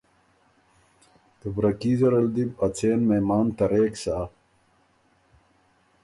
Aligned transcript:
که 1.39 1.47
برکي 1.55 1.91
زر 1.99 2.13
ال 2.19 2.27
دی 2.35 2.43
بو 2.51 2.55
ا 2.65 2.67
څېن 2.77 2.99
مهمان 3.09 3.45
ترېک 3.57 3.93
سَۀ 4.03 4.17